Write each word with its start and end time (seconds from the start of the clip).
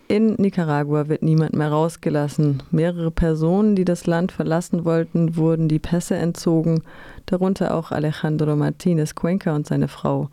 In 0.10 0.34
Nicaragua 0.34 1.08
wird 1.08 1.24
niemand 1.24 1.54
mehr 1.54 1.70
rausgelassen. 1.70 2.64
Mehrere 2.72 3.12
Personen, 3.12 3.78
die 3.78 3.86
das 3.86 4.08
Land 4.08 4.34
verlassen 4.34 4.84
wollten, 4.84 5.38
wurden 5.38 5.70
die 5.70 5.80
Pässe 5.80 6.18
entzogen, 6.18 6.82
darunter 7.28 7.76
auch 7.76 7.94
Alejandro 7.94 8.58
Martinez 8.58 9.16
Cuenca 9.16 9.56
und 9.56 9.66
seine 9.66 9.88
Frau. 9.88 10.30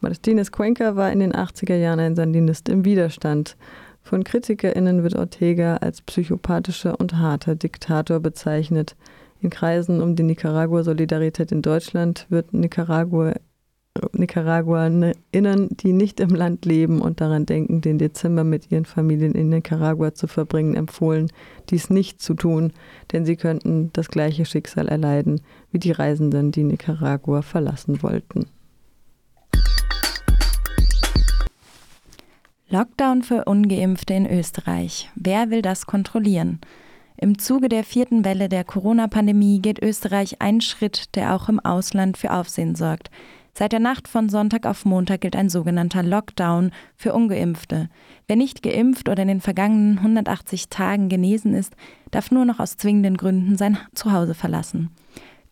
Martinez 0.00 0.52
Cuenca 0.52 0.94
war 0.94 1.10
in 1.10 1.18
den 1.18 1.32
80er 1.32 1.74
Jahren 1.74 1.98
ein 1.98 2.14
Sandinist 2.14 2.68
im 2.68 2.84
Widerstand. 2.84 3.56
Von 4.02 4.22
KritikerInnen 4.22 5.02
wird 5.02 5.16
Ortega 5.16 5.78
als 5.78 6.00
psychopathischer 6.00 7.00
und 7.00 7.16
harter 7.16 7.56
Diktator 7.56 8.20
bezeichnet. 8.20 8.94
In 9.42 9.50
Kreisen 9.50 10.00
um 10.00 10.14
die 10.14 10.22
Nicaragua-Solidarität 10.22 11.50
in 11.50 11.62
Deutschland 11.62 12.26
wird 12.28 12.54
Nicaragua, 12.54 13.34
Nicaraguanerinnen, 14.12 15.68
die 15.78 15.92
nicht 15.92 16.20
im 16.20 16.30
Land 16.30 16.64
leben 16.64 17.02
und 17.02 17.20
daran 17.20 17.44
denken, 17.44 17.80
den 17.80 17.98
Dezember 17.98 18.44
mit 18.44 18.70
ihren 18.70 18.84
Familien 18.84 19.32
in 19.32 19.48
Nicaragua 19.48 20.14
zu 20.14 20.28
verbringen, 20.28 20.76
empfohlen, 20.76 21.28
dies 21.70 21.90
nicht 21.90 22.22
zu 22.22 22.34
tun, 22.34 22.72
denn 23.10 23.26
sie 23.26 23.34
könnten 23.34 23.90
das 23.92 24.08
gleiche 24.08 24.44
Schicksal 24.44 24.86
erleiden 24.86 25.40
wie 25.72 25.80
die 25.80 25.90
Reisenden, 25.90 26.52
die 26.52 26.62
Nicaragua 26.62 27.42
verlassen 27.42 28.00
wollten. 28.00 28.46
Lockdown 32.68 33.22
für 33.22 33.44
ungeimpfte 33.46 34.14
in 34.14 34.30
Österreich. 34.30 35.10
Wer 35.16 35.50
will 35.50 35.62
das 35.62 35.84
kontrollieren? 35.84 36.60
Im 37.22 37.38
Zuge 37.38 37.68
der 37.68 37.84
vierten 37.84 38.24
Welle 38.24 38.48
der 38.48 38.64
Corona-Pandemie 38.64 39.60
geht 39.62 39.80
Österreich 39.80 40.42
einen 40.42 40.60
Schritt, 40.60 41.14
der 41.14 41.36
auch 41.36 41.48
im 41.48 41.60
Ausland 41.60 42.18
für 42.18 42.32
Aufsehen 42.32 42.74
sorgt. 42.74 43.12
Seit 43.54 43.70
der 43.70 43.78
Nacht 43.78 44.08
von 44.08 44.28
Sonntag 44.28 44.66
auf 44.66 44.84
Montag 44.84 45.20
gilt 45.20 45.36
ein 45.36 45.48
sogenannter 45.48 46.02
Lockdown 46.02 46.72
für 46.96 47.12
ungeimpfte. 47.12 47.90
Wer 48.26 48.34
nicht 48.34 48.64
geimpft 48.64 49.08
oder 49.08 49.22
in 49.22 49.28
den 49.28 49.40
vergangenen 49.40 49.98
180 49.98 50.68
Tagen 50.68 51.08
genesen 51.08 51.54
ist, 51.54 51.76
darf 52.10 52.32
nur 52.32 52.44
noch 52.44 52.58
aus 52.58 52.76
zwingenden 52.76 53.16
Gründen 53.16 53.56
sein 53.56 53.78
Zuhause 53.94 54.34
verlassen. 54.34 54.90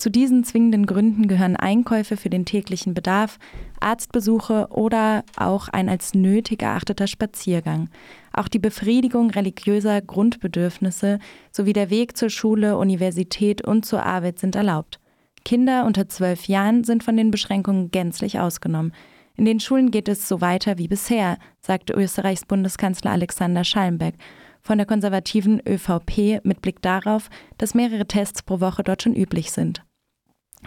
Zu 0.01 0.09
diesen 0.09 0.45
zwingenden 0.45 0.87
Gründen 0.87 1.29
gehören 1.29 1.57
Einkäufe 1.57 2.17
für 2.17 2.31
den 2.31 2.47
täglichen 2.47 2.95
Bedarf, 2.95 3.39
Arztbesuche 3.81 4.69
oder 4.71 5.25
auch 5.37 5.69
ein 5.69 5.91
als 5.91 6.15
nötig 6.15 6.63
erachteter 6.63 7.07
Spaziergang. 7.07 7.91
Auch 8.33 8.49
die 8.49 8.59
Befriedigung 8.59 9.29
religiöser 9.29 10.01
Grundbedürfnisse 10.01 11.19
sowie 11.53 11.75
der 11.75 11.91
Weg 11.91 12.17
zur 12.17 12.31
Schule, 12.31 12.79
Universität 12.79 13.61
und 13.63 13.85
zur 13.85 14.03
Arbeit 14.03 14.39
sind 14.39 14.57
erlaubt. 14.57 15.01
Kinder 15.45 15.85
unter 15.85 16.09
zwölf 16.09 16.47
Jahren 16.47 16.83
sind 16.83 17.05
von 17.05 17.19
den 17.19 17.31
Beschränkungen 17.31 17.91
gänzlich 17.91 18.41
ausgenommen. 18.41 18.95
In 19.37 19.45
den 19.45 19.61
Schulen 19.61 19.91
geht 19.91 20.09
es 20.09 20.27
so 20.27 20.41
weiter 20.41 20.79
wie 20.79 20.89
bisher, 20.89 21.37
sagte 21.61 21.93
Österreichs 21.93 22.47
Bundeskanzler 22.47 23.11
Alexander 23.11 23.65
Schallenberg 23.65 24.15
von 24.63 24.79
der 24.79 24.87
konservativen 24.87 25.61
ÖVP 25.69 26.43
mit 26.43 26.63
Blick 26.63 26.81
darauf, 26.81 27.29
dass 27.59 27.75
mehrere 27.75 28.07
Tests 28.07 28.43
pro 28.43 28.61
Woche 28.61 28.83
dort 28.83 29.03
schon 29.03 29.15
üblich 29.15 29.51
sind. 29.53 29.83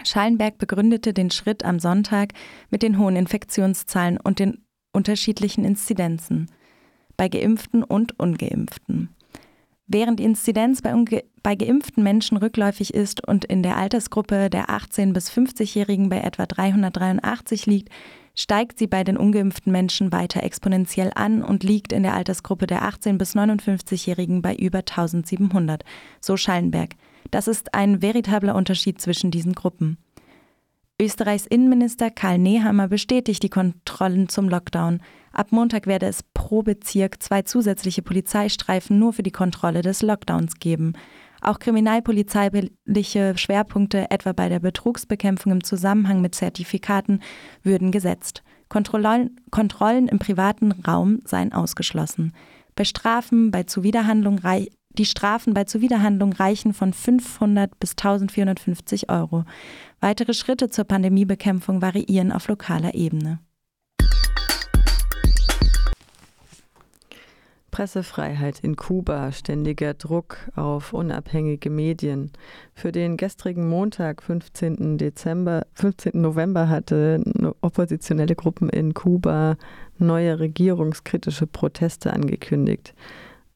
Schallenberg 0.02 0.58
begründete 0.58 1.14
den 1.14 1.30
Schritt 1.30 1.64
am 1.64 1.78
Sonntag 1.78 2.32
mit 2.70 2.82
den 2.82 2.98
hohen 2.98 3.16
Infektionszahlen 3.16 4.18
und 4.18 4.38
den 4.38 4.64
unterschiedlichen 4.92 5.64
Inzidenzen 5.64 6.50
bei 7.16 7.28
geimpften 7.28 7.82
und 7.82 8.18
ungeimpften. 8.18 9.14
Während 9.86 10.18
die 10.18 10.24
Inzidenz 10.24 10.80
bei, 10.80 10.94
bei, 11.42 11.54
geimpften 11.54 12.02
Menschen 12.02 12.38
rückläufig 12.38 12.94
ist 12.94 13.26
und 13.26 13.44
in 13.44 13.62
der 13.62 13.76
Altersgruppe 13.76 14.48
der 14.48 14.70
18- 14.70 15.12
bis 15.12 15.30
50-Jährigen 15.30 16.08
bei 16.08 16.20
etwa 16.20 16.46
383 16.46 17.66
liegt, 17.66 17.90
steigt 18.34 18.78
sie 18.78 18.86
bei 18.86 19.04
den 19.04 19.16
ungeimpften 19.16 19.72
Menschen 19.72 20.12
weiter 20.12 20.42
exponentiell 20.42 21.12
an 21.14 21.42
und 21.42 21.62
liegt 21.62 21.92
in 21.92 22.02
der 22.02 22.14
Altersgruppe 22.14 22.66
der 22.66 22.82
18- 22.82 23.16
bis 23.16 23.36
59-Jährigen 23.36 24.42
bei 24.42 24.54
über 24.54 24.78
1700, 24.78 25.84
so 26.20 26.36
Schallenberg. 26.36 26.94
Das 27.30 27.48
ist 27.48 27.74
ein 27.74 28.02
veritabler 28.02 28.54
Unterschied 28.54 29.00
zwischen 29.00 29.30
diesen 29.30 29.54
Gruppen. 29.54 29.98
Österreichs 31.00 31.46
Innenminister 31.46 32.10
Karl 32.10 32.38
Nehammer 32.38 32.86
bestätigt 32.86 33.42
die 33.42 33.48
Kontrollen 33.48 34.28
zum 34.28 34.48
Lockdown. 34.48 35.00
Ab 35.32 35.48
Montag 35.50 35.88
werde 35.88 36.06
es 36.06 36.22
pro 36.22 36.62
Bezirk 36.62 37.20
zwei 37.20 37.42
zusätzliche 37.42 38.02
Polizeistreifen 38.02 39.00
nur 39.00 39.12
für 39.12 39.24
die 39.24 39.32
Kontrolle 39.32 39.82
des 39.82 40.02
Lockdowns 40.02 40.60
geben. 40.60 40.92
Auch 41.44 41.58
kriminalpolizeiliche 41.58 43.36
Schwerpunkte, 43.36 44.10
etwa 44.10 44.32
bei 44.32 44.48
der 44.48 44.60
Betrugsbekämpfung 44.60 45.52
im 45.52 45.62
Zusammenhang 45.62 46.22
mit 46.22 46.34
Zertifikaten, 46.34 47.20
würden 47.62 47.92
gesetzt. 47.92 48.42
Kontrollen, 48.70 50.08
im 50.08 50.18
privaten 50.18 50.72
Raum 50.72 51.20
seien 51.26 51.52
ausgeschlossen. 51.52 52.32
Bei 52.74 52.84
bei 53.50 53.64
Zuwiderhandlung 53.64 54.38
die 54.96 55.04
Strafen 55.04 55.52
bei 55.52 55.64
Zuwiderhandlung 55.64 56.32
reichen 56.32 56.72
von 56.72 56.94
500 56.94 57.78
bis 57.78 57.90
1450 57.90 59.10
Euro. 59.10 59.44
Weitere 60.00 60.32
Schritte 60.32 60.70
zur 60.70 60.84
Pandemiebekämpfung 60.84 61.82
variieren 61.82 62.32
auf 62.32 62.48
lokaler 62.48 62.94
Ebene. 62.94 63.40
Pressefreiheit 67.74 68.60
in 68.60 68.76
Kuba, 68.76 69.32
ständiger 69.32 69.94
Druck 69.94 70.36
auf 70.54 70.92
unabhängige 70.92 71.70
Medien. 71.70 72.30
Für 72.72 72.92
den 72.92 73.16
gestrigen 73.16 73.68
Montag, 73.68 74.22
15. 74.22 74.96
Dezember, 74.96 75.66
15. 75.72 76.20
November 76.20 76.68
hatte 76.68 77.20
oppositionelle 77.62 78.36
Gruppen 78.36 78.68
in 78.68 78.94
Kuba 78.94 79.56
neue 79.98 80.38
regierungskritische 80.38 81.48
Proteste 81.48 82.12
angekündigt. 82.12 82.94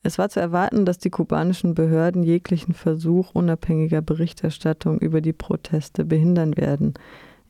Es 0.03 0.19
war 0.19 0.29
zu 0.29 0.41
erwarten, 0.41 0.85
dass 0.85 0.99
die 0.99 1.11
kubanischen 1.11 1.75
Behörden 1.75 2.25
jeglichen 2.25 2.75
Versuch 2.75 3.37
unabhängiger 3.37 4.03
Berichterstattung 4.03 4.99
über 4.99 5.21
die 5.21 5.33
Proteste 5.33 6.05
behindern 6.05 6.57
werden. 6.57 6.95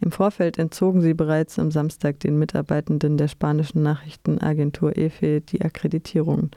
Im 0.00 0.12
Vorfeld 0.12 0.58
entzogen 0.58 1.00
sie 1.00 1.14
bereits 1.14 1.58
am 1.58 1.70
Samstag 1.70 2.20
den 2.20 2.38
Mitarbeitenden 2.38 3.16
der 3.16 3.28
spanischen 3.28 3.82
Nachrichtenagentur 3.82 4.96
EFE 4.96 5.40
die 5.40 5.62
Akkreditierung. 5.62 6.50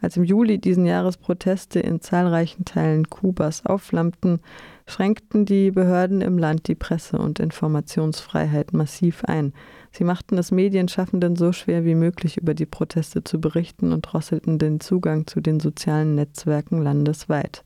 Als 0.00 0.16
im 0.16 0.24
Juli 0.24 0.58
diesen 0.58 0.84
Jahres 0.84 1.16
Proteste 1.16 1.80
in 1.80 2.00
zahlreichen 2.00 2.64
Teilen 2.64 3.08
Kubas 3.08 3.64
aufflammten, 3.64 4.40
schränkten 4.86 5.46
die 5.46 5.70
Behörden 5.70 6.20
im 6.20 6.36
Land 6.36 6.68
die 6.68 6.74
Presse- 6.74 7.18
und 7.18 7.40
Informationsfreiheit 7.40 8.72
massiv 8.74 9.24
ein. 9.24 9.54
Sie 9.90 10.04
machten 10.04 10.36
es 10.36 10.52
Medienschaffenden 10.52 11.34
so 11.34 11.52
schwer 11.52 11.84
wie 11.86 11.94
möglich 11.94 12.36
über 12.36 12.52
die 12.52 12.66
Proteste 12.66 13.24
zu 13.24 13.40
berichten 13.40 13.92
und 13.92 14.02
drosselten 14.02 14.58
den 14.58 14.80
Zugang 14.80 15.26
zu 15.26 15.40
den 15.40 15.60
sozialen 15.60 16.14
Netzwerken 16.14 16.82
landesweit. 16.82 17.64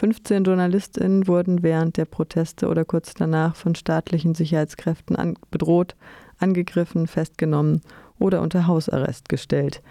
15 0.00 0.44
Journalistinnen 0.44 1.28
wurden 1.28 1.62
während 1.62 1.96
der 1.96 2.06
Proteste 2.06 2.68
oder 2.68 2.84
kurz 2.84 3.14
danach 3.14 3.54
von 3.54 3.74
staatlichen 3.74 4.34
Sicherheitskräften 4.34 5.14
an 5.14 5.34
bedroht, 5.50 5.94
angegriffen, 6.38 7.06
festgenommen 7.06 7.82
oder 8.18 8.40
unter 8.40 8.66
Hausarrest 8.66 9.28
gestellt. 9.28 9.82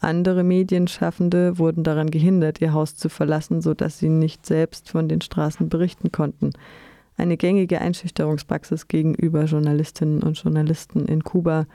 Andere 0.00 0.44
Medienschaffende 0.44 1.58
wurden 1.58 1.82
daran 1.82 2.10
gehindert, 2.10 2.60
ihr 2.60 2.74
Haus 2.74 2.94
zu 2.94 3.08
verlassen, 3.08 3.62
sodass 3.62 3.98
sie 3.98 4.10
nicht 4.10 4.44
selbst 4.44 4.90
von 4.90 5.08
den 5.08 5.22
Straßen 5.22 5.68
berichten 5.68 6.12
konnten 6.12 6.52
eine 7.16 7.36
gängige 7.36 7.80
Einschüchterungspraxis 7.80 8.88
gegenüber 8.88 9.44
Journalistinnen 9.44 10.22
und 10.22 10.42
Journalisten 10.42 11.06
in 11.06 11.22
Kuba, 11.22 11.66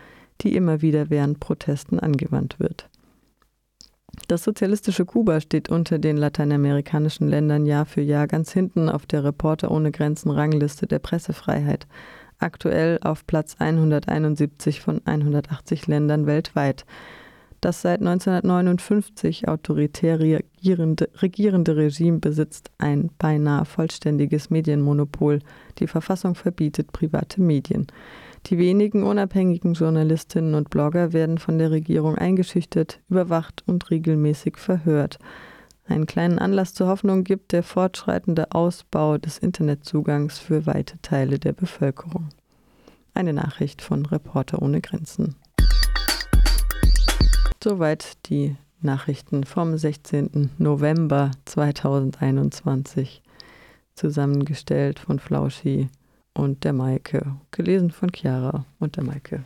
die 0.42 0.56
immer 0.56 0.82
wieder 0.82 1.10
während 1.10 1.40
Protesten 1.40 2.00
angewandt 2.00 2.60
wird. 2.60 2.90
Das 4.30 4.44
sozialistische 4.44 5.06
Kuba 5.06 5.42
steht 5.42 5.70
unter 5.70 5.98
den 5.98 6.16
lateinamerikanischen 6.16 7.28
Ländern 7.28 7.66
Jahr 7.66 7.88
für 7.88 8.02
Jahr 8.02 8.28
ganz 8.28 8.52
hinten 8.52 8.88
auf 8.88 9.08
der 9.08 9.24
Reporter 9.24 9.72
ohne 9.72 9.90
Grenzen 9.90 10.30
Rangliste 10.30 10.86
der 10.86 11.00
Pressefreiheit, 11.00 11.88
aktuell 12.38 13.00
auf 13.02 13.26
Platz 13.26 13.56
171 13.58 14.82
von 14.82 15.02
180 15.04 15.88
Ländern 15.88 16.28
weltweit. 16.28 16.86
Das 17.60 17.82
seit 17.82 18.02
1959 18.02 19.48
autoritär 19.48 20.20
regierende, 20.20 21.10
regierende 21.24 21.76
Regime 21.76 22.20
besitzt 22.20 22.70
ein 22.78 23.10
beinahe 23.18 23.66
vollständiges 23.66 24.52
Medienmonopol. 24.52 25.40
Die 25.80 25.88
Verfassung 25.88 26.36
verbietet 26.36 26.92
private 26.92 27.42
Medien. 27.42 27.88
Die 28.46 28.58
wenigen 28.58 29.04
unabhängigen 29.04 29.74
Journalistinnen 29.74 30.56
und 30.56 30.70
Blogger 30.70 31.14
werden 31.14 31.38
von 31.38 31.58
der 31.60 31.72
Regierung 31.72 32.16
eingeschüchtert, 32.16 33.00
überwacht 33.10 33.64
und 33.68 33.90
regelmäßig 33.92 34.58
verhört. 34.58 35.20
Einen 35.88 36.06
kleinen 36.06 36.40
Anlass 36.40 36.74
zur 36.74 36.88
Hoffnung 36.88 37.24
gibt 37.24 37.52
der 37.52 37.64
fortschreitende 37.64 38.52
Ausbau 38.52 39.18
des 39.18 39.40
Internetzugangs 39.40 40.38
für 40.38 40.66
weite 40.66 41.00
Teile 41.02 41.40
der 41.40 41.54
Bevölkerung. 41.54 42.30
Eine 43.14 43.34
Nachricht 43.34 43.82
von 43.82 44.06
Reporter 44.06 44.62
ohne 44.62 44.82
Grenzen. 44.82 45.36
Soweit 47.62 48.30
die 48.30 48.56
Nachrichten 48.82 49.44
vom 49.44 49.78
16. 49.78 50.52
November 50.58 51.32
2021, 51.46 53.22
zusammengestellt 53.96 55.00
von 55.00 55.20
Flauschi 55.20 55.90
und 56.40 56.64
der 56.64 56.74
Maike. 56.74 57.36
Gelesen 57.52 57.92
von 57.92 58.10
Chiara 58.14 58.66
und 58.80 58.96
der 58.96 59.04
Maike. 59.04 59.44